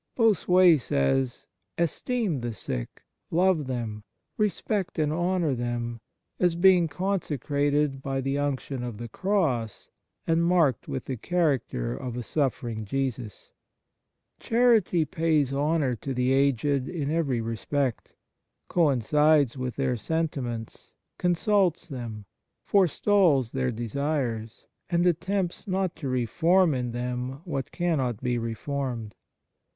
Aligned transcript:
Bossuet 0.15 0.79
says:" 0.81 1.45
Esteem 1.87 2.39
the 2.41 2.53
sick, 2.55 3.03
love 3.29 3.67
them, 3.67 4.03
respect 4.35 4.97
and 4.97 5.13
honour 5.13 5.53
them, 5.53 6.01
as 6.39 6.55
being 6.55 6.87
consecrated 6.87 8.01
by 8.01 8.19
the 8.19 8.35
unction 8.35 8.83
of 8.83 8.97
the 8.97 9.07
Cross 9.07 9.91
and 10.25 10.43
marked 10.43 10.87
with 10.87 11.05
the 11.05 11.17
character 11.17 11.95
of 11.95 12.17
a 12.17 12.23
suffering 12.23 12.83
Jesus." 12.83 13.53
Charity 14.39 15.05
pays 15.05 15.53
honour 15.53 15.95
to 15.97 16.15
the 16.15 16.33
aged 16.33 16.87
in 16.89 17.11
every 17.11 17.39
respect, 17.39 18.15
coincides 18.69 19.55
with 19.55 19.75
their 19.75 19.95
sentiments, 19.97 20.93
consults 21.19 21.87
them, 21.87 22.25
forestalls 22.65 23.51
their 23.51 23.69
desires, 23.71 24.65
and 24.89 25.05
attempts 25.05 25.67
not 25.67 25.95
to 25.97 26.09
reform 26.09 26.73
in 26.73 26.91
them 26.91 27.41
what 27.45 27.71
cannot 27.71 28.19
be 28.23 28.39
reformed. 28.39 29.13